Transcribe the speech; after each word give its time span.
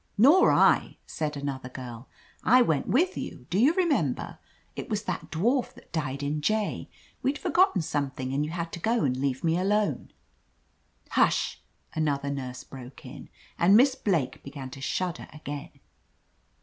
"Nor 0.17 0.51
I," 0.51 0.97
said 1.05 1.37
another 1.37 1.69
girl, 1.69 2.09
"I 2.43 2.63
went 2.63 2.87
with 2.87 3.15
you. 3.19 3.45
Do 3.51 3.59
you 3.59 3.75
remember? 3.75 4.39
It 4.75 4.89
was 4.89 5.03
that 5.03 5.29
dwarf 5.29 5.75
,that 5.75 5.91
died 5.91 6.23
in 6.23 6.41
J. 6.41 6.89
We'd 7.21 7.37
forgotten 7.37 7.83
something, 7.83 8.33
and 8.33 8.43
you 8.43 8.49
had 8.49 8.71
to 8.71 8.79
go 8.79 9.03
and 9.03 9.15
leave 9.15 9.43
me 9.43 9.59
alone." 9.59 10.11
"Hush!" 11.11 11.61
another 11.93 12.31
nurse 12.31 12.63
broke 12.63 13.05
in, 13.05 13.29
and 13.59 13.77
Miss 13.77 13.93
Blake 13.93 14.41
began 14.41 14.71
to 14.71 14.81
shudder 14.81 15.27
again. 15.31 15.69